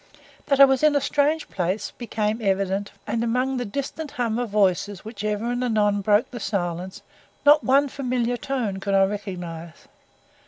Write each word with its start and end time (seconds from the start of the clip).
That 0.47 0.59
I 0.59 0.65
was 0.65 0.81
in 0.81 0.95
a 0.95 0.99
strange 0.99 1.47
place 1.47 1.91
became 1.91 2.37
quickly 2.37 2.49
evident, 2.49 2.91
and 3.05 3.23
among 3.23 3.57
the 3.57 3.65
distant 3.65 4.09
hum 4.13 4.39
of 4.39 4.49
voices 4.49 5.05
which 5.05 5.23
ever 5.23 5.51
and 5.51 5.63
anon 5.63 6.01
broke 6.01 6.31
the 6.31 6.39
silence 6.39 7.03
not 7.45 7.63
one 7.63 7.87
familiar 7.87 8.35
tone 8.35 8.77
could 8.79 8.95
I 8.95 9.03
recognize. 9.05 9.87